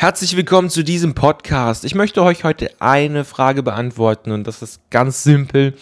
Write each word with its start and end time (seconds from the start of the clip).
Herzlich 0.00 0.34
willkommen 0.34 0.70
zu 0.70 0.82
diesem 0.82 1.12
Podcast. 1.12 1.84
Ich 1.84 1.94
möchte 1.94 2.22
euch 2.22 2.42
heute 2.42 2.70
eine 2.80 3.22
Frage 3.26 3.62
beantworten 3.62 4.32
und 4.32 4.46
das 4.46 4.62
ist 4.62 4.80
ganz 4.88 5.22
simpel. 5.24 5.74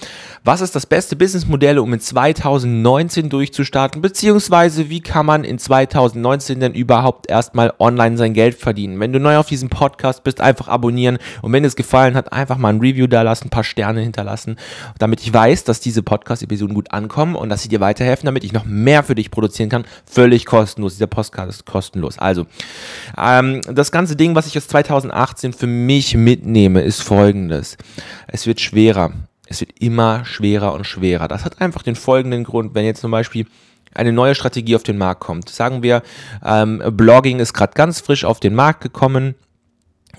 Was 0.42 0.60
ist 0.60 0.74
das 0.74 0.86
beste 0.86 1.14
Businessmodell, 1.14 1.78
um 1.78 1.92
in 1.92 2.00
2019 2.00 3.28
durchzustarten? 3.28 4.02
Beziehungsweise 4.02 4.90
wie 4.90 5.02
kann 5.02 5.24
man 5.24 5.44
in 5.44 5.60
2019 5.60 6.58
denn 6.58 6.74
überhaupt 6.74 7.30
erstmal 7.30 7.72
online 7.78 8.16
sein 8.16 8.34
Geld 8.34 8.56
verdienen? 8.56 8.98
Wenn 8.98 9.12
du 9.12 9.20
neu 9.20 9.36
auf 9.36 9.46
diesem 9.46 9.68
Podcast 9.68 10.24
bist, 10.24 10.40
einfach 10.40 10.66
abonnieren 10.66 11.18
und 11.40 11.52
wenn 11.52 11.64
es 11.64 11.76
gefallen 11.76 12.16
hat, 12.16 12.32
einfach 12.32 12.58
mal 12.58 12.70
ein 12.70 12.80
Review 12.80 13.06
da 13.06 13.22
lassen, 13.22 13.46
ein 13.46 13.50
paar 13.50 13.62
Sterne 13.62 14.00
hinterlassen, 14.00 14.56
damit 14.98 15.20
ich 15.20 15.32
weiß, 15.32 15.62
dass 15.62 15.78
diese 15.78 16.02
Podcast-Episoden 16.02 16.74
gut 16.74 16.90
ankommen 16.90 17.36
und 17.36 17.50
dass 17.50 17.62
sie 17.62 17.68
dir 17.68 17.78
weiterhelfen, 17.78 18.26
damit 18.26 18.42
ich 18.42 18.52
noch 18.52 18.64
mehr 18.64 19.04
für 19.04 19.14
dich 19.14 19.30
produzieren 19.30 19.68
kann. 19.68 19.84
Völlig 20.10 20.44
kostenlos. 20.44 20.94
Dieser 20.94 21.06
Podcast 21.06 21.50
ist 21.50 21.66
kostenlos. 21.66 22.18
Also, 22.18 22.46
ähm, 23.16 23.60
das 23.72 23.92
Ganze 23.92 24.07
ganze 24.08 24.16
Ding, 24.16 24.34
was 24.34 24.46
ich 24.46 24.56
aus 24.56 24.66
2018 24.68 25.52
für 25.52 25.66
mich 25.66 26.16
mitnehme, 26.16 26.80
ist 26.80 27.02
folgendes. 27.02 27.76
Es 28.26 28.46
wird 28.46 28.58
schwerer. 28.58 29.12
Es 29.46 29.60
wird 29.60 29.72
immer 29.80 30.24
schwerer 30.24 30.72
und 30.72 30.86
schwerer. 30.86 31.28
Das 31.28 31.44
hat 31.44 31.60
einfach 31.60 31.82
den 31.82 31.94
folgenden 31.94 32.44
Grund, 32.44 32.74
wenn 32.74 32.86
jetzt 32.86 33.02
zum 33.02 33.10
Beispiel 33.10 33.44
eine 33.94 34.10
neue 34.10 34.34
Strategie 34.34 34.76
auf 34.76 34.82
den 34.82 34.96
Markt 34.96 35.20
kommt. 35.20 35.50
Sagen 35.50 35.82
wir, 35.82 36.02
ähm, 36.42 36.82
Blogging 36.92 37.38
ist 37.38 37.52
gerade 37.52 37.74
ganz 37.74 38.00
frisch 38.00 38.24
auf 38.24 38.40
den 38.40 38.54
Markt 38.54 38.80
gekommen 38.80 39.34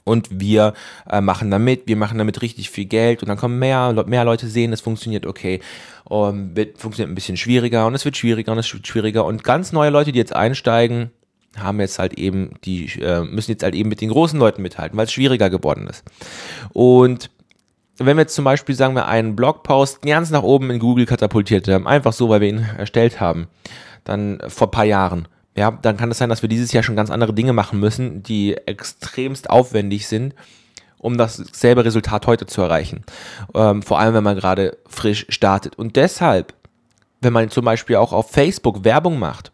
und 0.04 0.28
wir 0.30 0.76
äh, 1.10 1.20
machen 1.20 1.50
damit, 1.50 1.88
wir 1.88 1.96
machen 1.96 2.20
damit 2.20 2.44
richtig 2.44 2.70
viel 2.70 2.86
Geld 2.86 3.24
und 3.24 3.28
dann 3.28 3.38
kommen 3.38 3.58
mehr, 3.58 4.06
mehr 4.06 4.24
Leute 4.24 4.48
sehen, 4.48 4.72
es 4.72 4.82
funktioniert 4.82 5.26
okay, 5.26 5.62
um, 6.04 6.56
wird, 6.56 6.78
funktioniert 6.78 7.12
ein 7.12 7.16
bisschen 7.16 7.38
schwieriger 7.38 7.88
und 7.88 7.96
es 7.96 8.06
wird 8.06 8.18
schwieriger 8.18 8.52
und 8.52 8.60
es 8.60 8.72
wird 8.72 8.86
schwieriger 8.86 9.26
und 9.26 9.44
ganz 9.44 9.72
neue 9.72 9.90
Leute, 9.90 10.12
die 10.12 10.20
jetzt 10.20 10.36
einsteigen, 10.36 11.10
haben 11.58 11.80
jetzt 11.80 12.00
halt 12.00 12.14
eben, 12.14 12.52
die 12.64 12.86
äh, 13.02 13.24
müssen 13.24 13.52
jetzt 13.52 13.64
halt 13.64 13.76
eben 13.76 13.90
mit 13.90 14.02
den 14.02 14.10
großen 14.10 14.40
Leuten 14.40 14.62
mithalten, 14.62 14.98
weil 14.98 15.06
es 15.06 15.12
schwieriger 15.12 15.50
geworden 15.50 15.88
ist. 15.88 16.04
Und 16.74 17.30
wenn 17.98 18.18
wir 18.18 18.22
jetzt 18.22 18.36
zum 18.36 18.46
Beispiel, 18.46 18.76
sagen 18.76 18.96
wir, 18.96 19.08
einen 19.08 19.36
Blogpost 19.36 20.02
ganz 20.02 20.30
nach 20.30 20.44
oben 20.44 20.70
in 20.72 20.80
Google 20.80 21.06
katapultiert 21.06 21.68
haben, 21.68 21.88
einfach 21.88 22.14
so, 22.14 22.30
weil 22.30 22.42
wir 22.42 22.50
ihn 22.50 22.66
erstellt 22.78 23.20
haben, 23.20 23.48
dann 24.06 24.40
vor 24.48 24.68
ein 24.68 24.72
paar 24.72 24.86
Jahren, 24.86 25.28
ja, 25.56 25.72
dann 25.72 25.98
kann 25.98 26.12
es 26.12 26.18
sein, 26.18 26.30
dass 26.30 26.42
wir 26.42 26.50
dieses 26.50 26.72
Jahr 26.72 26.84
schon 26.84 26.96
ganz 26.96 27.12
andere 27.12 27.34
Dinge 27.34 27.52
machen 27.52 27.80
müssen, 27.80 28.24
die 28.24 28.56
extremst 28.56 29.50
aufwendig 29.50 30.08
sind, 30.08 30.34
um 30.98 31.18
dasselbe 31.18 31.84
Resultat 31.84 32.28
heute 32.28 32.46
zu 32.46 32.62
erreichen. 32.62 33.04
Ähm, 33.54 33.82
vor 33.82 34.00
allem, 34.00 34.14
wenn 34.14 34.24
man 34.24 34.38
gerade 34.38 34.78
frisch 34.88 35.26
startet. 35.30 35.78
Und 35.78 35.96
deshalb, 35.96 36.54
wenn 37.22 37.34
man 37.34 37.50
zum 37.50 37.66
Beispiel 37.66 37.98
auch 37.98 38.14
auf 38.14 38.32
Facebook 38.32 38.86
Werbung 38.86 39.20
macht, 39.20 39.52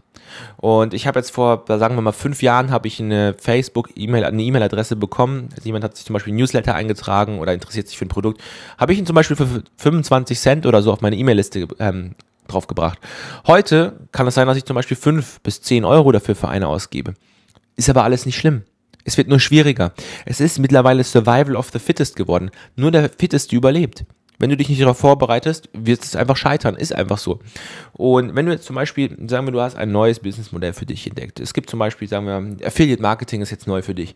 und 0.58 0.94
ich 0.94 1.08
habe 1.08 1.20
jetzt 1.20 1.32
vor, 1.32 1.64
sagen 1.68 1.96
wir 1.96 2.02
mal, 2.02 2.12
fünf 2.12 2.42
Jahren 2.42 2.72
habe 2.72 2.88
ich 2.88 3.00
eine 3.00 3.36
Facebook-E-Mail, 3.40 4.26
eine 4.26 4.42
E-Mail-Adresse 4.42 4.96
bekommen. 4.96 5.50
Also 5.56 5.66
jemand 5.66 5.84
hat 5.84 5.96
sich 5.96 6.06
zum 6.06 6.14
Beispiel 6.14 6.34
ein 6.34 6.38
Newsletter 6.38 6.76
eingetragen 6.76 7.40
oder 7.40 7.54
interessiert 7.54 7.88
sich 7.88 7.98
für 7.98 8.06
ein 8.06 8.10
Produkt. 8.10 8.42
Habe 8.78 8.94
ich 8.94 9.00
ihn 9.00 9.06
zum 9.06 9.16
Beispiel 9.16 9.38
für 9.38 9.64
25 9.78 10.40
Cent 10.40 10.66
oder 10.66 10.82
so 10.82 10.92
auf 10.92 11.02
meine 11.02 11.16
E-Mail-Liste 11.16 11.68
ähm, 11.80 12.16
draufgebracht. 12.48 13.00
Heute 13.48 14.00
kann 14.12 14.28
es 14.28 14.36
sein, 14.36 14.48
dass 14.48 14.58
ich 14.58 14.66
zum 14.66 14.76
Beispiel 14.76 14.98
5 14.98 15.42
bis 15.42 15.62
10 15.62 15.86
Euro 15.86 16.12
dafür 16.12 16.36
für 16.36 16.48
eine 16.48 16.68
ausgebe. 16.68 17.14
Ist 17.76 17.90
aber 17.90 18.04
alles 18.04 18.26
nicht 18.26 18.38
schlimm. 18.38 18.64
Es 19.04 19.18
wird 19.18 19.28
nur 19.28 19.40
schwieriger. 19.40 19.94
Es 20.26 20.40
ist 20.40 20.58
mittlerweile 20.60 21.04
Survival 21.04 21.56
of 21.56 21.70
the 21.72 21.80
Fittest 21.80 22.16
geworden. 22.16 22.50
Nur 22.76 22.92
der 22.92 23.10
Fitteste 23.10 23.56
überlebt. 23.56 24.06
Wenn 24.40 24.50
du 24.50 24.58
dich 24.58 24.70
nicht 24.70 24.82
darauf 24.82 24.98
vorbereitest, 24.98 25.70
wird 25.74 26.04
es 26.04 26.16
einfach 26.16 26.38
scheitern. 26.38 26.76
Ist 26.76 26.94
einfach 26.94 27.18
so. 27.18 27.40
Und 27.94 28.36
wenn 28.36 28.46
du 28.46 28.52
jetzt 28.52 28.66
zum 28.66 28.76
Beispiel, 28.76 29.16
sagen 29.30 29.48
wir, 29.48 29.52
du 29.52 29.62
hast 29.62 29.76
ein 29.76 29.92
neues 29.92 30.20
Businessmodell 30.20 30.74
für 30.74 30.86
dich 30.86 31.08
entdeckt. 31.08 31.40
Es 31.40 31.54
gibt 31.54 31.70
zum 31.70 31.80
Beispiel, 31.80 32.08
sagen 32.08 32.26
wir, 32.26 32.68
Affiliate 32.68 33.02
Marketing 33.02 33.42
ist 33.42 33.52
jetzt 33.52 33.68
neu 33.68 33.82
für 33.82 33.96
dich. 33.96 34.16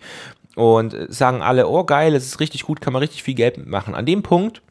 Und 0.56 0.96
sagen 1.08 1.42
alle, 1.42 1.68
oh 1.68 1.84
geil, 1.84 2.16
es 2.16 2.26
ist 2.26 2.40
richtig 2.40 2.64
gut, 2.64 2.82
kann 2.82 2.94
man 2.94 3.02
richtig 3.02 3.24
viel 3.24 3.36
Geld 3.36 3.66
machen. 3.66 3.96
An 3.96 4.06
dem 4.06 4.24
Punkt 4.24 4.62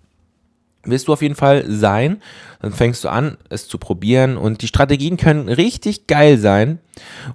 wirst 0.83 1.09
du 1.09 1.13
auf 1.13 1.23
jeden 1.23 1.35
Fall 1.35 1.65
sein. 1.67 2.23
Dann 2.61 2.73
fängst 2.73 3.05
du 3.05 3.09
an, 3.09 3.39
es 3.49 3.69
zu 3.69 3.79
probieren. 3.79 4.37
Und 4.37 4.63
die 4.63 4.69
Strategien 4.69 5.17
können 5.17 5.49
richtig 5.49 6.07
geil 6.07 6.39
sein. 6.39 6.79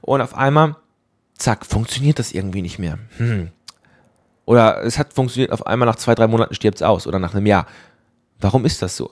Und 0.02 0.22
auf 0.22 0.36
einmal, 0.36 0.76
zack, 1.38 1.66
funktioniert 1.66 2.20
das 2.20 2.32
irgendwie 2.32 2.62
nicht 2.62 2.80
mehr. 2.80 3.00
Hm. 3.18 3.50
Oder 4.46 4.84
es 4.84 5.00
hat 5.00 5.14
funktioniert, 5.14 5.52
auf 5.52 5.66
einmal 5.68 5.88
nach 5.88 5.96
zwei, 5.96 6.16
drei 6.16 6.28
Monaten 6.28 6.54
stirbt 6.54 6.76
es 6.76 6.84
aus 6.84 7.08
oder 7.08 7.20
nach 7.20 7.34
einem 7.34 7.46
Jahr. 7.46 7.66
Warum 8.44 8.66
ist 8.66 8.82
das 8.82 8.98
so? 8.98 9.12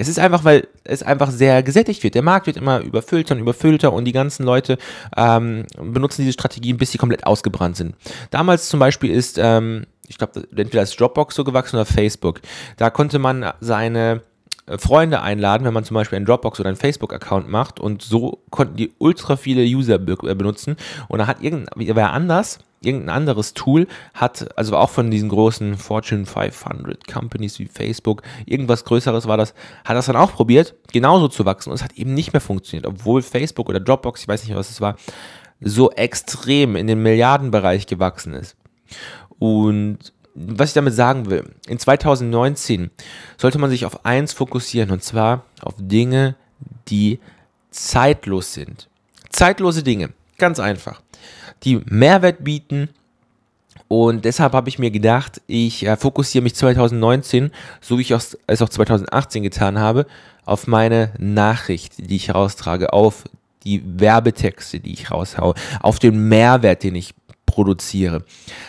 Es 0.00 0.06
ist 0.06 0.20
einfach, 0.20 0.44
weil 0.44 0.68
es 0.84 1.02
einfach 1.02 1.30
sehr 1.32 1.64
gesättigt 1.64 2.04
wird. 2.04 2.14
Der 2.14 2.22
Markt 2.22 2.46
wird 2.46 2.56
immer 2.56 2.80
überfüllter 2.80 3.34
und 3.34 3.40
überfüllter 3.40 3.92
und 3.92 4.04
die 4.04 4.12
ganzen 4.12 4.44
Leute 4.44 4.78
ähm, 5.16 5.66
benutzen 5.76 6.22
diese 6.22 6.34
Strategien, 6.34 6.76
bis 6.76 6.92
sie 6.92 6.98
komplett 6.98 7.26
ausgebrannt 7.26 7.76
sind. 7.76 7.96
Damals 8.30 8.68
zum 8.68 8.78
Beispiel 8.78 9.10
ist, 9.10 9.38
ähm, 9.38 9.86
ich 10.06 10.16
glaube, 10.16 10.46
entweder 10.56 10.84
ist 10.84 10.98
Dropbox 10.98 11.34
so 11.34 11.42
gewachsen 11.42 11.74
oder 11.74 11.84
Facebook. 11.84 12.40
Da 12.76 12.90
konnte 12.90 13.18
man 13.18 13.52
seine 13.60 14.22
äh, 14.66 14.78
Freunde 14.78 15.20
einladen, 15.22 15.64
wenn 15.64 15.74
man 15.74 15.84
zum 15.84 15.96
Beispiel 15.96 16.16
einen 16.16 16.26
Dropbox 16.26 16.60
oder 16.60 16.68
einen 16.68 16.76
Facebook-Account 16.76 17.48
macht 17.48 17.80
und 17.80 18.02
so 18.02 18.44
konnten 18.50 18.76
die 18.76 18.92
ultra 18.98 19.36
viele 19.36 19.64
User 19.64 19.96
äh, 19.96 20.34
benutzen 20.34 20.76
und 21.08 21.18
da 21.18 21.26
hat 21.26 21.42
irgendwer 21.42 22.12
anders 22.12 22.60
irgendein 22.80 23.16
anderes 23.16 23.54
Tool 23.54 23.86
hat, 24.14 24.56
also 24.56 24.76
auch 24.76 24.90
von 24.90 25.10
diesen 25.10 25.28
großen 25.28 25.76
Fortune 25.76 26.26
500 26.26 27.06
Companies 27.06 27.58
wie 27.58 27.66
Facebook, 27.66 28.22
irgendwas 28.46 28.84
Größeres 28.84 29.26
war 29.26 29.36
das, 29.36 29.54
hat 29.84 29.96
das 29.96 30.06
dann 30.06 30.16
auch 30.16 30.32
probiert, 30.32 30.74
genauso 30.92 31.28
zu 31.28 31.44
wachsen 31.44 31.70
und 31.70 31.76
es 31.76 31.82
hat 31.82 31.94
eben 31.94 32.14
nicht 32.14 32.32
mehr 32.32 32.40
funktioniert, 32.40 32.86
obwohl 32.86 33.22
Facebook 33.22 33.68
oder 33.68 33.80
Dropbox, 33.80 34.22
ich 34.22 34.28
weiß 34.28 34.42
nicht 34.42 34.50
mehr, 34.50 34.58
was 34.58 34.70
es 34.70 34.80
war, 34.80 34.96
so 35.60 35.90
extrem 35.90 36.76
in 36.76 36.86
den 36.86 37.02
Milliardenbereich 37.02 37.86
gewachsen 37.86 38.34
ist. 38.34 38.56
Und 39.38 40.12
was 40.34 40.70
ich 40.70 40.74
damit 40.74 40.94
sagen 40.94 41.28
will, 41.30 41.44
in 41.66 41.78
2019 41.78 42.90
sollte 43.36 43.58
man 43.58 43.70
sich 43.70 43.84
auf 43.84 44.04
eins 44.04 44.32
fokussieren 44.32 44.90
und 44.90 45.02
zwar 45.02 45.44
auf 45.62 45.74
Dinge, 45.78 46.36
die 46.88 47.18
zeitlos 47.70 48.54
sind. 48.54 48.88
Zeitlose 49.30 49.82
Dinge, 49.82 50.10
ganz 50.38 50.60
einfach 50.60 51.02
die 51.64 51.80
Mehrwert 51.86 52.44
bieten. 52.44 52.90
Und 53.88 54.26
deshalb 54.26 54.52
habe 54.52 54.68
ich 54.68 54.78
mir 54.78 54.90
gedacht, 54.90 55.40
ich 55.46 55.86
äh, 55.86 55.96
fokussiere 55.96 56.42
mich 56.42 56.54
2019, 56.54 57.50
so 57.80 57.96
wie 57.96 58.02
ich 58.02 58.10
es 58.10 58.36
auch 58.62 58.68
2018 58.68 59.42
getan 59.42 59.78
habe, 59.78 60.06
auf 60.44 60.66
meine 60.66 61.12
Nachricht, 61.18 61.94
die 61.98 62.16
ich 62.16 62.34
raustrage, 62.34 62.92
auf 62.92 63.24
die 63.64 63.82
Werbetexte, 63.84 64.80
die 64.80 64.92
ich 64.92 65.10
raushaue, 65.10 65.54
auf 65.80 65.98
den 65.98 66.28
Mehrwert, 66.28 66.82
den 66.82 66.96
ich 66.96 67.14
produziere. 67.46 68.24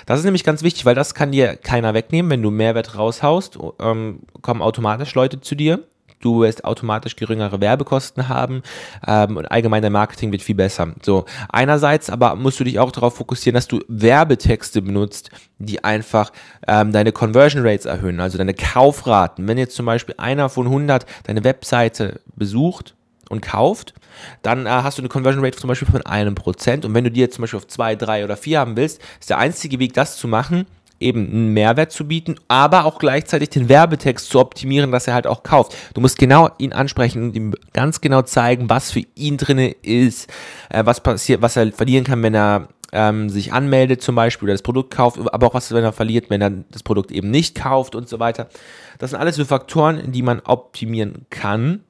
Das 0.06 0.20
ist 0.20 0.26
nämlich 0.26 0.46
ganz 0.46 0.64
wichtig, 0.64 0.86
weil 0.86 0.96
das 0.96 1.14
kann 1.14 1.34
dir 1.34 1.58
keiner 1.58 1.94
wegnehmen. 1.94 2.32
Wenn 2.32 2.42
du 2.42 2.50
Mehrwert 2.50 2.98
raushaust, 2.98 3.60
ähm, 3.82 4.22
kommen 4.42 4.62
automatisch 4.62 5.14
Leute 5.16 5.42
zu 5.42 5.56
dir 5.56 5.84
du 6.20 6.42
wirst 6.42 6.66
automatisch 6.66 7.16
geringere 7.16 7.62
Werbekosten 7.62 8.30
haben 8.30 8.62
ähm, 9.08 9.38
und 9.38 9.52
allgemein 9.52 9.82
dein 9.82 9.92
Marketing 9.92 10.32
wird 10.32 10.42
viel 10.42 10.56
besser. 10.56 10.94
So, 11.02 11.26
einerseits 11.50 12.10
aber 12.10 12.36
musst 12.36 12.60
du 12.60 12.64
dich 12.64 12.80
auch 12.80 12.92
darauf 12.92 13.16
fokussieren, 13.16 13.56
dass 13.56 13.68
du 13.68 13.80
Werbetexte 13.88 14.82
benutzt, 14.82 15.30
die 15.58 15.84
einfach 15.84 16.32
ähm, 16.68 16.92
deine 16.92 17.12
Conversion 17.12 17.66
Rates 17.66 17.86
erhöhen, 17.86 18.20
also 18.20 18.38
deine 18.38 18.54
Kaufraten. 18.54 19.48
Wenn 19.48 19.58
jetzt 19.58 19.76
zum 19.76 19.86
Beispiel 19.86 20.16
einer 20.18 20.50
von 20.50 20.68
100 20.68 21.06
deine 21.24 21.44
Webseite 21.44 22.22
besucht, 22.36 22.96
und 23.30 23.42
kauft, 23.42 23.94
dann 24.42 24.66
äh, 24.66 24.70
hast 24.70 24.98
du 24.98 25.02
eine 25.02 25.10
Conversion 25.10 25.46
Rate 25.46 25.58
zum 25.58 25.70
Beispiel 25.70 25.88
von 25.88 26.02
einem 26.02 26.36
Prozent. 26.36 26.84
Und 26.84 26.94
wenn 26.94 27.06
du 27.06 27.12
die 27.12 27.22
jetzt 27.22 27.36
zum 27.36 27.44
Beispiel 27.44 27.58
auf 27.58 27.68
zwei, 27.68 27.96
drei 27.96 28.26
oder 28.26 28.36
vier 28.36 28.60
haben 28.60 28.76
willst, 28.76 29.02
ist 29.20 29.30
der 29.30 29.38
einzige 29.38 29.80
Weg, 29.80 29.94
das 29.94 30.18
zu 30.18 30.28
machen, 30.28 30.66
eben 31.00 31.30
einen 31.30 31.54
Mehrwert 31.54 31.92
zu 31.92 32.08
bieten, 32.08 32.36
aber 32.48 32.86
auch 32.86 33.00
gleichzeitig 33.00 33.50
den 33.50 33.70
Werbetext 33.70 34.30
zu 34.30 34.40
optimieren, 34.40 34.92
dass 34.92 35.08
er 35.08 35.14
halt 35.14 35.28
auch 35.28 35.44
kauft. 35.44 35.76
Du 35.94 36.02
musst 36.02 36.18
genau 36.18 36.50
ihn 36.58 36.74
ansprechen 36.74 37.24
und 37.24 37.36
ihm 37.36 37.54
ganz 37.74 38.02
genau 38.02 38.22
zeigen, 38.22 38.70
was 38.70 38.92
für 38.92 39.04
ihn 39.16 39.38
drinne 39.38 39.70
ist, 39.70 40.30
äh, 40.70 40.86
was 40.86 41.02
passiert, 41.02 41.42
was 41.42 41.56
er 41.56 41.72
verlieren 41.72 42.04
kann, 42.04 42.24
wenn 42.24 42.36
er 42.36 42.70
ähm, 42.92 43.30
sich 43.30 43.54
anmeldet 43.54 44.02
zum 44.02 44.16
Beispiel 44.16 44.48
oder 44.48 44.54
das 44.54 44.62
Produkt 44.62 44.92
kauft, 44.92 45.20
aber 45.20 45.48
auch 45.48 45.54
was, 45.54 45.72
wenn 45.72 45.84
er 45.84 45.94
verliert, 45.94 46.30
wenn 46.30 46.42
er 46.42 46.52
das 46.72 46.84
Produkt 46.84 47.12
eben 47.12 47.30
nicht 47.30 47.56
kauft 47.56 47.96
und 47.96 48.10
so 48.10 48.20
weiter. 48.20 48.50
Das 48.98 49.12
sind 49.12 49.20
alles 49.20 49.36
so 49.36 49.46
Faktoren, 49.46 50.12
die 50.12 50.24
man 50.24 50.40
optimieren 50.42 51.26
kann 51.30 51.84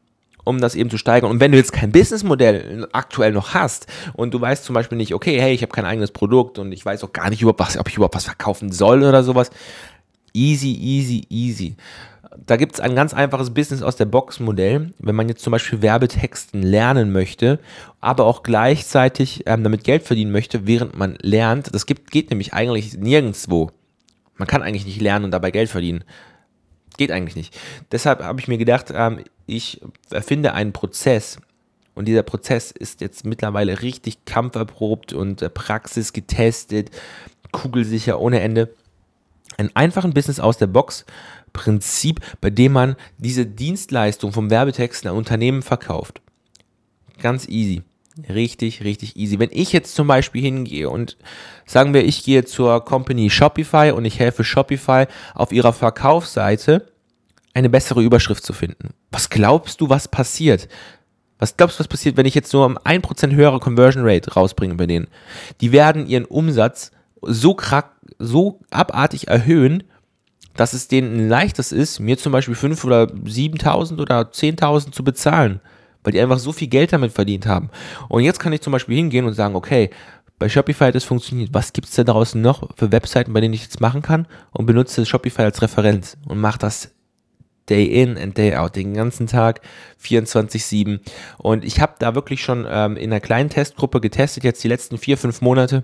um 0.44 0.59
das 0.59 0.75
eben 0.75 0.89
zu 0.89 0.97
steigern. 0.97 1.30
Und 1.30 1.39
wenn 1.39 1.51
du 1.51 1.57
jetzt 1.57 1.74
kein 1.74 1.91
Businessmodell 1.91 2.88
aktuell 2.91 3.31
noch 3.31 3.53
hast 3.53 3.88
und 4.13 4.33
du 4.33 4.41
weißt 4.41 4.63
zum 4.63 4.74
Beispiel 4.74 4.97
nicht, 4.97 5.13
okay, 5.13 5.39
hey, 5.39 5.53
ich 5.53 5.62
habe 5.62 5.71
kein 5.71 5.86
eigenes 5.86 6.12
Produkt 6.12 6.59
und 6.59 6.71
ich 6.71 6.86
weiß 6.86 7.03
auch 7.03 7.13
gar 7.13 7.30
nicht, 7.30 7.44
was, 7.45 7.77
ob 7.77 7.88
ich 7.88 7.95
überhaupt 7.95 8.15
was 8.15 8.25
verkaufen 8.25 8.71
soll 8.71 9.03
oder 9.03 9.24
sowas, 9.24 9.51
easy, 10.33 10.71
easy, 10.71 11.25
easy. 11.30 11.75
Da 12.45 12.57
gibt 12.57 12.75
es 12.75 12.80
ein 12.80 12.95
ganz 12.95 13.13
einfaches 13.13 13.53
Business 13.53 13.81
aus 13.81 13.95
der 13.95 14.06
Box-Modell, 14.06 14.91
wenn 15.00 15.15
man 15.15 15.27
jetzt 15.27 15.44
zum 15.44 15.51
Beispiel 15.51 15.81
Werbetexten 15.81 16.62
lernen 16.62 17.12
möchte, 17.12 17.59
aber 18.01 18.25
auch 18.25 18.44
gleichzeitig 18.44 19.44
ähm, 19.45 19.63
damit 19.63 19.83
Geld 19.83 20.03
verdienen 20.03 20.31
möchte, 20.31 20.68
während 20.68 20.97
man 20.97 21.18
lernt. 21.21 21.74
Das 21.74 21.86
gibt, 21.86 22.12
geht 22.12 22.30
nämlich 22.30 22.53
eigentlich 22.53 22.97
nirgendwo. 22.97 23.71
Man 24.38 24.47
kann 24.47 24.62
eigentlich 24.62 24.86
nicht 24.86 25.01
lernen 25.01 25.25
und 25.25 25.31
dabei 25.31 25.51
Geld 25.51 25.69
verdienen. 25.69 26.03
Geht 27.00 27.12
eigentlich 27.12 27.38
nicht. 27.38 27.57
Deshalb 27.94 28.22
habe 28.22 28.42
ich 28.42 28.50
mir 28.50 28.57
gedacht, 28.57 28.88
ähm, 28.94 29.24
ich 29.46 29.80
erfinde 30.12 30.54
einen 30.54 30.74
Prozess 30.74 31.38
Und 31.96 32.10
dieser 32.10 32.24
Prozess 32.24 32.72
ist 32.72 33.00
jetzt 33.00 33.25
mittlerweile 33.25 33.81
richtig 33.81 34.25
kampferprobt 34.25 35.13
und 35.13 35.42
äh, 35.42 35.50
praxisgetestet, 35.50 36.92
kugelsicher 37.54 38.19
ohne 38.19 38.42
Ende. 38.42 38.75
Ein 39.57 39.74
einfachen 39.78 40.13
Business 40.13 40.42
aus 40.42 40.57
der 40.57 40.68
Box 40.68 41.06
Prinzip, 41.54 42.19
bei 42.42 42.50
dem 42.50 42.74
man 42.74 42.98
diese 43.18 43.46
Dienstleistung 43.46 44.34
vom 44.34 44.50
Werbetext 44.50 45.07
an 45.07 45.16
Unternehmen 45.16 45.62
verkauft. 45.62 46.19
Ganz 47.22 47.48
easy. 47.48 47.81
Richtig, 48.27 48.83
richtig 48.83 49.16
easy. 49.16 49.39
Wenn 49.39 49.50
ich 49.51 49.71
jetzt 49.71 49.95
zum 49.95 50.07
Beispiel 50.07 50.42
hingehe 50.42 50.89
und 50.89 51.18
sagen 51.66 51.94
wir, 51.94 52.04
ich 52.04 52.24
gehe 52.24 52.44
zur 52.44 52.83
Company 52.83 53.30
Shopify 53.30 53.92
und 53.92 54.06
ich 54.06 54.19
helfe 54.19 54.44
Shopify 54.44 55.06
auf 55.33 55.51
ihrer 55.51 55.74
Verkaufsseite 55.74 56.92
eine 57.54 57.69
bessere 57.69 58.01
Überschrift 58.01 58.44
zu 58.44 58.54
finden. 58.54 58.89
Was 59.12 59.30
glaubst 59.30 59.81
du, 59.81 59.89
was 59.89 60.07
passiert? 60.07 60.68
Was 61.38 61.56
glaubst 61.56 61.77
du, 61.77 61.81
was 61.81 61.88
passiert, 61.88 62.18
wenn 62.18 62.25
ich 62.25 62.36
jetzt 62.36 62.54
nur 62.54 62.66
um 62.66 62.77
1% 62.77 63.33
höhere 63.33 63.60
Conversion 63.60 64.04
Rate 64.06 64.33
rausbringe 64.33 64.75
bei 64.75 64.88
denen? 64.88 65.07
Die 65.62 65.72
werden 65.72 66.07
ihren 66.07 66.25
Umsatz 66.25 66.92
so, 67.22 67.54
krack, 67.54 67.92
so 68.18 68.60
abartig 68.69 69.27
erhöhen, 69.27 69.83
dass 70.56 70.74
es 70.74 70.89
denen 70.89 71.30
leichtes 71.30 71.72
ist, 71.72 72.00
mir 72.00 72.18
zum 72.18 72.33
Beispiel 72.33 72.56
5 72.56 72.83
oder 72.83 73.04
7.000 73.04 74.01
oder 74.01 74.22
10.000 74.22 74.92
zu 74.92 75.04
bezahlen, 75.04 75.62
weil 76.04 76.13
die 76.13 76.22
einfach 76.22 76.40
so 76.40 76.51
viel 76.51 76.68
Geld 76.68 76.94
damit 76.94 77.12
verdient 77.12 77.46
haben. 77.46 77.69
Und 78.07 78.24
jetzt 78.24 78.40
kann 78.40 78.54
ich 78.54 78.62
zum 78.62 78.72
Beispiel 78.72 78.96
hingehen 78.96 79.25
und 79.25 79.34
sagen, 79.34 79.56
okay, 79.56 79.90
bei 80.38 80.48
Shopify 80.48 80.86
hat 80.86 80.96
es 80.96 81.04
funktioniert. 81.04 81.54
Was 81.54 81.74
gibt 81.74 81.90
es 81.90 81.96
da 81.96 82.04
draußen 82.04 82.42
noch 82.42 82.69
für 82.75 82.92
Webseiten, 82.92 83.34
bei 83.34 83.42
denen 83.42 83.54
ich 83.54 83.63
jetzt 83.63 83.81
machen 83.81 84.01
kann? 84.01 84.25
Und 84.51 84.66
benutze 84.66 85.06
Shopify 85.06 85.44
als 85.44 85.62
Referenz 85.62 86.18
und 86.28 86.40
mache 86.40 86.60
das 86.60 86.92
Day 87.69 87.86
in 87.86 88.18
and 88.18 88.38
Day 88.38 88.56
out, 88.56 88.75
den 88.75 88.94
ganzen 88.94 89.28
Tag 89.28 89.62
24-7. 90.01 91.00
Und 91.38 91.63
ich 91.63 91.80
habe 91.81 91.94
da 92.00 92.16
wirklich 92.16 92.42
schon 92.42 92.66
ähm, 92.69 92.98
in 92.98 93.12
einer 93.12 93.19
kleinen 93.19 93.50
Testgruppe 93.50 94.01
getestet, 94.01 94.44
jetzt 94.44 94.63
die 94.63 94.69
letzten 94.69 94.98
vier, 94.98 95.18
fünf 95.18 95.42
Monate. 95.42 95.84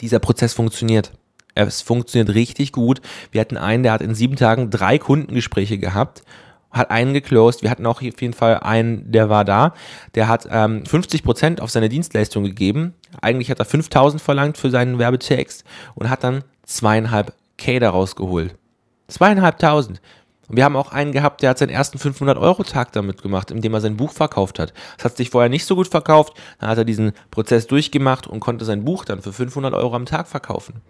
Dieser 0.00 0.18
Prozess 0.18 0.52
funktioniert. 0.52 1.12
Es 1.54 1.82
funktioniert 1.82 2.34
richtig 2.34 2.72
gut. 2.72 3.00
Wir 3.30 3.40
hatten 3.40 3.56
einen, 3.56 3.82
der 3.82 3.92
hat 3.92 4.02
in 4.02 4.14
sieben 4.14 4.36
Tagen 4.36 4.70
drei 4.70 4.98
Kundengespräche 4.98 5.78
gehabt, 5.78 6.24
hat 6.72 6.90
einen 6.90 7.14
geclosed. 7.14 7.62
Wir 7.62 7.70
hatten 7.70 7.86
auch 7.86 8.02
auf 8.02 8.02
jeden 8.02 8.32
Fall 8.32 8.58
einen, 8.58 9.10
der 9.10 9.28
war 9.28 9.44
da. 9.44 9.74
Der 10.14 10.28
hat 10.28 10.46
ähm, 10.50 10.84
50% 10.84 11.60
auf 11.60 11.70
seine 11.70 11.88
Dienstleistung 11.88 12.44
gegeben. 12.44 12.94
Eigentlich 13.20 13.50
hat 13.50 13.58
er 13.58 13.64
5000 13.64 14.20
verlangt 14.22 14.56
für 14.56 14.70
seinen 14.70 14.98
Werbetext 14.98 15.64
und 15.94 16.08
hat 16.08 16.24
dann 16.24 16.44
zweieinhalb 16.64 17.34
K 17.58 17.78
daraus 17.78 18.16
geholt. 18.16 18.56
Zweieinhalbtausend. 19.08 20.00
Und 20.48 20.56
wir 20.56 20.64
haben 20.64 20.76
auch 20.76 20.92
einen 20.92 21.12
gehabt, 21.12 21.42
der 21.42 21.50
hat 21.50 21.58
seinen 21.58 21.70
ersten 21.70 21.98
500-Euro-Tag 21.98 22.92
damit 22.92 23.22
gemacht, 23.22 23.50
indem 23.50 23.74
er 23.74 23.80
sein 23.80 23.96
Buch 23.96 24.12
verkauft 24.12 24.58
hat. 24.58 24.72
Das 24.96 25.06
hat 25.06 25.16
sich 25.16 25.30
vorher 25.30 25.48
nicht 25.48 25.64
so 25.64 25.76
gut 25.76 25.88
verkauft. 25.88 26.34
Dann 26.58 26.68
hat 26.68 26.78
er 26.78 26.84
diesen 26.84 27.12
Prozess 27.30 27.66
durchgemacht 27.66 28.26
und 28.26 28.40
konnte 28.40 28.64
sein 28.64 28.84
Buch 28.84 29.04
dann 29.04 29.22
für 29.22 29.32
500 29.32 29.72
Euro 29.74 29.94
am 29.94 30.06
Tag 30.06 30.28
verkaufen. 30.28 30.82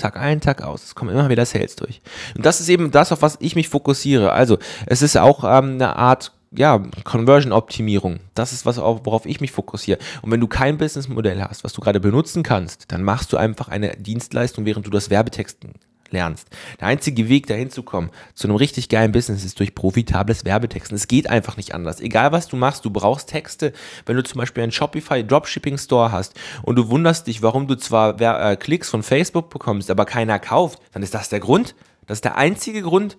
Tag 0.00 0.16
ein, 0.16 0.40
Tag 0.40 0.62
aus. 0.62 0.82
Es 0.84 0.94
kommen 0.94 1.12
immer 1.12 1.28
wieder 1.28 1.46
Sales 1.46 1.76
durch. 1.76 2.00
Und 2.36 2.44
das 2.44 2.60
ist 2.60 2.68
eben 2.68 2.90
das, 2.90 3.12
auf 3.12 3.22
was 3.22 3.36
ich 3.40 3.54
mich 3.54 3.68
fokussiere. 3.68 4.32
Also, 4.32 4.58
es 4.86 5.02
ist 5.02 5.16
auch 5.16 5.44
ähm, 5.44 5.74
eine 5.74 5.96
Art 5.96 6.32
ja, 6.52 6.82
Conversion-Optimierung. 7.04 8.20
Das 8.34 8.52
ist 8.52 8.66
was, 8.66 8.78
worauf 8.78 9.24
ich 9.26 9.40
mich 9.40 9.52
fokussiere. 9.52 9.98
Und 10.22 10.32
wenn 10.32 10.40
du 10.40 10.48
kein 10.48 10.78
Businessmodell 10.78 11.42
hast, 11.42 11.62
was 11.62 11.72
du 11.72 11.80
gerade 11.80 12.00
benutzen 12.00 12.42
kannst, 12.42 12.90
dann 12.90 13.04
machst 13.04 13.32
du 13.32 13.36
einfach 13.36 13.68
eine 13.68 13.96
Dienstleistung, 13.96 14.64
während 14.64 14.86
du 14.86 14.90
das 14.90 15.10
Werbetexten 15.10 15.74
lernst. 16.12 16.48
Der 16.80 16.88
einzige 16.88 17.28
Weg, 17.28 17.46
dahin 17.46 17.70
zu 17.70 17.82
kommen, 17.82 18.10
zu 18.34 18.48
einem 18.48 18.56
richtig 18.56 18.88
geilen 18.88 19.12
Business, 19.12 19.44
ist 19.44 19.58
durch 19.58 19.74
profitables 19.74 20.44
Werbetexten. 20.44 20.96
Es 20.96 21.08
geht 21.08 21.28
einfach 21.28 21.56
nicht 21.56 21.74
anders. 21.74 22.00
Egal 22.00 22.32
was 22.32 22.48
du 22.48 22.56
machst, 22.56 22.84
du 22.84 22.90
brauchst 22.90 23.28
Texte. 23.28 23.72
Wenn 24.06 24.16
du 24.16 24.24
zum 24.24 24.38
Beispiel 24.38 24.62
einen 24.62 24.72
Shopify 24.72 25.24
Dropshipping 25.24 25.78
Store 25.78 26.12
hast 26.12 26.38
und 26.62 26.76
du 26.76 26.88
wunderst 26.88 27.26
dich, 27.26 27.42
warum 27.42 27.66
du 27.66 27.76
zwar 27.76 28.20
äh, 28.20 28.56
Klicks 28.56 28.90
von 28.90 29.02
Facebook 29.02 29.50
bekommst, 29.50 29.90
aber 29.90 30.04
keiner 30.04 30.38
kauft, 30.38 30.80
dann 30.92 31.02
ist 31.02 31.14
das 31.14 31.28
der 31.28 31.40
Grund. 31.40 31.74
Das 32.06 32.18
ist 32.18 32.24
der 32.24 32.36
einzige 32.36 32.82
Grund, 32.82 33.16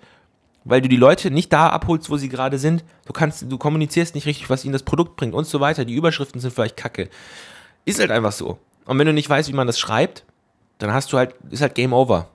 weil 0.64 0.82
du 0.82 0.90
die 0.90 0.98
Leute 0.98 1.32
nicht 1.32 1.52
da 1.54 1.70
abholst, 1.70 2.10
wo 2.10 2.18
sie 2.18 2.30
gerade 2.30 2.60
sind. 2.60 2.84
Du 3.06 3.14
kannst, 3.14 3.46
du 3.50 3.58
kommunizierst 3.58 4.16
nicht 4.16 4.28
richtig, 4.28 4.50
was 4.50 4.66
ihnen 4.66 4.74
das 4.74 4.84
Produkt 4.84 5.16
bringt 5.16 5.34
und 5.34 5.48
so 5.48 5.60
weiter. 5.60 5.86
Die 5.86 5.96
Überschriften 5.96 6.42
sind 6.42 6.54
vielleicht 6.54 6.78
kacke. 6.78 7.10
Ist 7.86 8.00
halt 8.00 8.12
einfach 8.12 8.32
so. 8.32 8.60
Und 8.86 9.00
wenn 9.00 9.08
du 9.08 9.14
nicht 9.14 9.30
weißt, 9.30 9.50
wie 9.50 9.56
man 9.56 9.68
das 9.68 9.80
schreibt, 9.80 10.26
dann 10.78 10.94
hast 10.94 11.14
du 11.14 11.18
halt, 11.18 11.36
ist 11.50 11.62
halt 11.62 11.76
Game 11.76 11.94
Over 11.94 12.28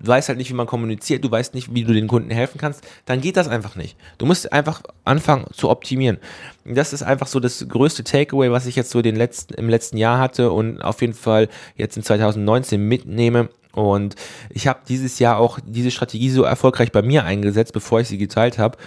du 0.00 0.06
weißt 0.06 0.28
halt 0.28 0.38
nicht, 0.38 0.50
wie 0.50 0.54
man 0.54 0.66
kommuniziert, 0.66 1.24
du 1.24 1.30
weißt 1.30 1.54
nicht, 1.54 1.74
wie 1.74 1.84
du 1.84 1.92
den 1.92 2.08
Kunden 2.08 2.30
helfen 2.30 2.58
kannst, 2.58 2.86
dann 3.04 3.20
geht 3.20 3.36
das 3.36 3.48
einfach 3.48 3.76
nicht. 3.76 3.96
Du 4.18 4.26
musst 4.26 4.52
einfach 4.52 4.82
anfangen 5.04 5.46
zu 5.52 5.68
optimieren. 5.68 6.18
Das 6.64 6.92
ist 6.92 7.02
einfach 7.02 7.26
so 7.26 7.40
das 7.40 7.66
größte 7.68 8.04
Takeaway, 8.04 8.50
was 8.50 8.66
ich 8.66 8.76
jetzt 8.76 8.90
so 8.90 9.02
den 9.02 9.16
letzten, 9.16 9.54
im 9.54 9.68
letzten 9.68 9.96
Jahr 9.96 10.18
hatte 10.18 10.50
und 10.50 10.82
auf 10.82 11.00
jeden 11.00 11.14
Fall 11.14 11.48
jetzt 11.76 11.96
in 11.96 12.02
2019 12.02 12.80
mitnehme. 12.80 13.50
Und 13.72 14.16
ich 14.48 14.66
habe 14.66 14.80
dieses 14.88 15.18
Jahr 15.18 15.38
auch 15.38 15.58
diese 15.64 15.90
Strategie 15.90 16.30
so 16.30 16.42
erfolgreich 16.42 16.90
bei 16.90 17.02
mir 17.02 17.24
eingesetzt, 17.24 17.72
bevor 17.72 18.00
ich 18.00 18.08
sie 18.08 18.18
geteilt 18.18 18.58
habe. 18.58 18.78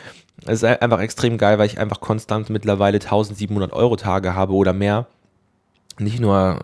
Es 0.46 0.62
ist 0.62 0.66
einfach 0.66 1.00
extrem 1.00 1.38
geil, 1.38 1.58
weil 1.58 1.68
ich 1.68 1.80
einfach 1.80 2.02
konstant 2.02 2.50
mittlerweile 2.50 3.00
1700 3.00 3.72
Euro 3.72 3.96
Tage 3.96 4.36
habe 4.36 4.54
oder 4.54 4.74
mehr. 4.74 5.08
Nicht 6.00 6.20
nur 6.20 6.60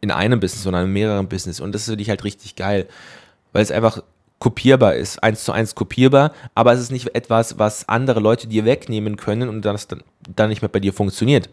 in 0.00 0.10
einem 0.10 0.40
Business, 0.40 0.62
sondern 0.62 0.86
in 0.86 0.92
mehreren 0.92 1.28
Business. 1.28 1.60
Und 1.60 1.74
das 1.74 1.84
finde 1.84 2.02
ich 2.02 2.08
halt 2.08 2.24
richtig 2.24 2.56
geil 2.56 2.86
weil 3.54 3.62
es 3.62 3.70
einfach 3.70 4.02
kopierbar 4.38 4.94
ist, 4.94 5.22
eins 5.22 5.44
zu 5.44 5.52
eins 5.52 5.74
kopierbar, 5.74 6.32
aber 6.54 6.74
es 6.74 6.80
ist 6.80 6.92
nicht 6.92 7.14
etwas, 7.14 7.58
was 7.58 7.88
andere 7.88 8.20
Leute 8.20 8.46
dir 8.46 8.66
wegnehmen 8.66 9.16
können 9.16 9.48
und 9.48 9.62
das 9.62 9.88
dann, 9.88 10.02
dann 10.28 10.50
nicht 10.50 10.60
mehr 10.60 10.68
bei 10.68 10.80
dir 10.80 10.92
funktioniert. 10.92 11.48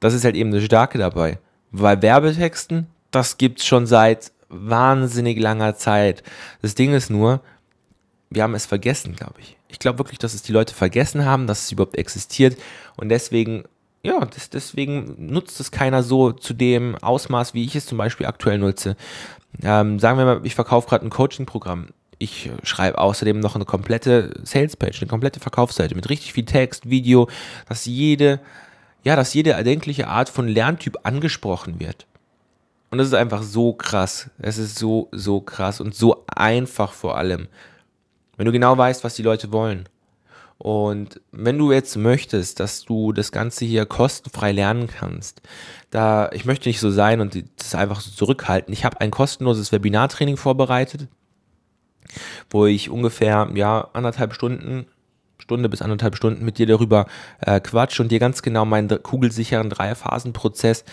Das 0.00 0.14
ist 0.14 0.24
halt 0.24 0.36
eben 0.36 0.50
eine 0.50 0.62
Starke 0.62 0.96
dabei. 0.96 1.38
Weil 1.72 2.00
Werbetexten, 2.00 2.86
das 3.10 3.36
gibt 3.36 3.60
es 3.60 3.66
schon 3.66 3.86
seit 3.86 4.32
wahnsinnig 4.48 5.38
langer 5.38 5.74
Zeit. 5.74 6.22
Das 6.62 6.74
Ding 6.76 6.94
ist 6.94 7.10
nur, 7.10 7.40
wir 8.30 8.44
haben 8.44 8.54
es 8.54 8.64
vergessen, 8.64 9.14
glaube 9.14 9.40
ich. 9.40 9.58
Ich 9.68 9.78
glaube 9.78 9.98
wirklich, 9.98 10.18
dass 10.18 10.32
es 10.32 10.42
die 10.42 10.52
Leute 10.52 10.72
vergessen 10.72 11.26
haben, 11.26 11.46
dass 11.46 11.64
es 11.64 11.72
überhaupt 11.72 11.98
existiert 11.98 12.56
und 12.96 13.08
deswegen 13.08 13.64
ja, 14.06 14.24
das, 14.24 14.50
deswegen 14.50 15.16
nutzt 15.18 15.58
es 15.58 15.72
keiner 15.72 16.04
so 16.04 16.30
zu 16.30 16.54
dem 16.54 16.94
Ausmaß, 16.94 17.54
wie 17.54 17.64
ich 17.64 17.74
es 17.74 17.86
zum 17.86 17.98
Beispiel 17.98 18.26
aktuell 18.26 18.56
nutze. 18.56 18.96
Ähm, 19.62 19.98
sagen 19.98 20.18
wir 20.18 20.24
mal, 20.24 20.40
ich 20.44 20.54
verkaufe 20.54 20.88
gerade 20.88 21.06
ein 21.06 21.10
Coaching-Programm. 21.10 21.88
Ich 22.18 22.50
schreibe 22.62 22.98
außerdem 22.98 23.40
noch 23.40 23.54
eine 23.54 23.66
komplette 23.66 24.32
Sales-Page, 24.42 25.02
eine 25.02 25.08
komplette 25.08 25.40
Verkaufsseite 25.40 25.94
mit 25.94 26.08
richtig 26.08 26.32
viel 26.32 26.46
Text, 26.46 26.88
Video, 26.88 27.28
dass 27.68 27.84
jede, 27.84 28.40
ja, 29.04 29.16
dass 29.16 29.34
jede 29.34 29.50
erdenkliche 29.50 30.08
Art 30.08 30.28
von 30.28 30.48
Lerntyp 30.48 30.98
angesprochen 31.02 31.78
wird. 31.78 32.06
Und 32.90 32.98
das 32.98 33.08
ist 33.08 33.14
einfach 33.14 33.42
so 33.42 33.72
krass. 33.72 34.30
Es 34.38 34.58
ist 34.58 34.78
so, 34.78 35.08
so 35.12 35.40
krass 35.40 35.80
und 35.80 35.94
so 35.94 36.24
einfach 36.28 36.92
vor 36.92 37.18
allem. 37.18 37.48
Wenn 38.36 38.46
du 38.46 38.52
genau 38.52 38.76
weißt, 38.78 39.04
was 39.04 39.14
die 39.14 39.22
Leute 39.22 39.52
wollen. 39.52 39.88
Und 40.58 41.20
wenn 41.32 41.58
du 41.58 41.70
jetzt 41.70 41.96
möchtest, 41.96 42.60
dass 42.60 42.84
du 42.84 43.12
das 43.12 43.30
Ganze 43.30 43.64
hier 43.64 43.84
kostenfrei 43.84 44.52
lernen 44.52 44.88
kannst, 44.88 45.42
da 45.90 46.30
ich 46.32 46.44
möchte 46.44 46.68
nicht 46.68 46.80
so 46.80 46.90
sein 46.90 47.20
und 47.20 47.44
das 47.56 47.74
einfach 47.74 48.00
so 48.00 48.10
zurückhalten. 48.10 48.72
Ich 48.72 48.84
habe 48.84 49.00
ein 49.00 49.10
kostenloses 49.10 49.70
Webinartraining 49.72 50.36
vorbereitet, 50.36 51.08
wo 52.48 52.66
ich 52.66 52.88
ungefähr 52.88 53.50
ja 53.54 53.88
anderthalb 53.92 54.32
Stunden 54.32 54.86
Stunde 55.38 55.68
bis 55.68 55.82
anderthalb 55.82 56.16
Stunden 56.16 56.44
mit 56.44 56.58
dir 56.58 56.66
darüber 56.66 57.06
äh, 57.40 57.60
quatsch 57.60 58.00
und 58.00 58.10
dir 58.10 58.18
ganz 58.18 58.42
genau 58.42 58.64
meinen 58.64 58.88
kugelsicheren 59.02 59.70
Dreiphasenprozess, 59.70 60.84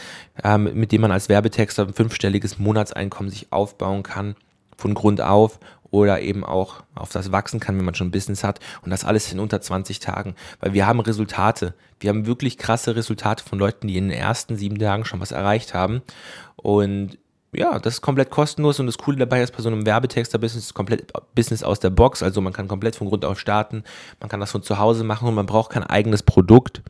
ähm, 0.44 0.70
mit 0.76 0.92
dem 0.92 1.02
man 1.02 1.12
als 1.12 1.28
Werbetexter 1.28 1.88
ein 1.88 1.94
fünfstelliges 1.94 2.60
Monatseinkommen 2.60 3.32
sich 3.32 3.52
aufbauen 3.52 4.04
kann, 4.04 4.36
von 4.78 4.94
Grund 4.94 5.22
auf 5.22 5.60
oder 5.94 6.22
eben 6.22 6.44
auch 6.44 6.82
auf 6.96 7.12
das 7.12 7.32
wachsen 7.32 7.60
kann, 7.60 7.78
wenn 7.78 7.86
man 7.86 7.94
schon 7.94 8.08
ein 8.08 8.12
Business 8.12 8.44
hat 8.44 8.60
und 8.82 8.90
das 8.90 9.06
alles 9.06 9.32
in 9.32 9.40
unter 9.40 9.62
20 9.62 10.00
Tagen, 10.00 10.34
weil 10.60 10.74
wir 10.74 10.88
haben 10.88 11.00
Resultate. 11.00 11.76
Wir 12.00 12.10
haben 12.10 12.26
wirklich 12.26 12.58
krasse 12.58 12.96
Resultate 12.96 13.44
von 13.44 13.60
Leuten, 13.60 13.88
die 13.88 13.98
in 13.98 14.10
den 14.10 14.18
ersten 14.18 14.58
sieben 14.58 14.80
Tagen 14.80 15.06
schon 15.06 15.20
was 15.20 15.32
erreicht 15.32 15.76
haben 15.76 16.02
und 16.56 17.20
ja, 17.56 17.78
das 17.78 17.96
ist 17.96 18.02
komplett 18.02 18.32
kostenlos 18.32 18.80
und 18.80 18.88
das 18.88 18.98
Coole 18.98 19.18
dabei 19.18 19.44
ist, 19.44 19.56
bei 19.56 19.62
so 19.62 19.70
einem 19.70 19.86
Werbetexter-Business 19.86 20.66
ist 20.66 20.74
komplett 20.74 21.14
Business 21.36 21.62
aus 21.62 21.80
der 21.80 21.92
Box, 21.92 22.24
also 22.24 22.42
man 22.42 22.54
kann 22.54 22.68
komplett 22.68 22.96
von 22.96 23.08
Grund 23.08 23.24
auf 23.24 23.40
starten, 23.40 23.84
man 24.20 24.30
kann 24.30 24.40
das 24.40 24.50
von 24.50 24.64
zu 24.64 24.80
Hause 24.80 25.04
machen 25.04 25.28
und 25.28 25.36
man 25.36 25.46
braucht 25.46 25.74
kein 25.74 25.84
eigenes 25.84 26.24
Produkt. 26.24 26.82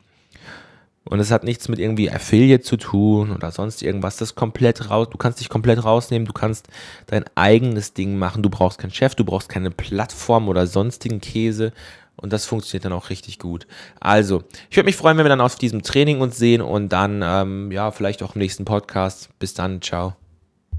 Und 1.04 1.20
es 1.20 1.30
hat 1.30 1.44
nichts 1.44 1.68
mit 1.68 1.78
irgendwie 1.78 2.10
Affiliate 2.10 2.62
zu 2.62 2.76
tun 2.76 3.30
oder 3.30 3.50
sonst 3.52 3.82
irgendwas. 3.82 4.16
Das 4.16 4.34
komplett 4.34 4.88
raus. 4.90 5.08
Du 5.10 5.18
kannst 5.18 5.40
dich 5.40 5.50
komplett 5.50 5.84
rausnehmen. 5.84 6.26
Du 6.26 6.32
kannst 6.32 6.68
dein 7.06 7.24
eigenes 7.34 7.92
Ding 7.92 8.16
machen. 8.16 8.42
Du 8.42 8.48
brauchst 8.48 8.78
keinen 8.78 8.92
Chef, 8.92 9.14
du 9.14 9.24
brauchst 9.24 9.48
keine 9.48 9.70
Plattform 9.70 10.48
oder 10.48 10.66
sonstigen 10.66 11.20
Käse. 11.20 11.72
Und 12.16 12.32
das 12.32 12.46
funktioniert 12.46 12.86
dann 12.86 12.92
auch 12.92 13.10
richtig 13.10 13.38
gut. 13.38 13.66
Also, 14.00 14.44
ich 14.70 14.76
würde 14.76 14.86
mich 14.86 14.96
freuen, 14.96 15.18
wenn 15.18 15.24
wir 15.24 15.30
dann 15.30 15.40
auf 15.40 15.56
diesem 15.56 15.82
Training 15.82 16.20
uns 16.20 16.38
sehen 16.38 16.62
und 16.62 16.90
dann, 16.90 17.22
ähm, 17.22 17.72
ja, 17.72 17.90
vielleicht 17.90 18.22
auch 18.22 18.34
im 18.34 18.40
nächsten 18.40 18.64
Podcast. 18.64 19.28
Bis 19.38 19.52
dann, 19.52 19.82
ciao. 19.82 20.14